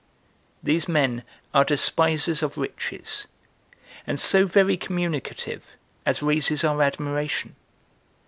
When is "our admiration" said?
6.63-7.55